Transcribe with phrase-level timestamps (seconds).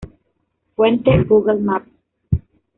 [0.75, 1.87] Fuente: Google Maps